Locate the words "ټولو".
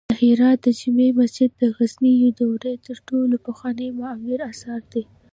3.07-3.35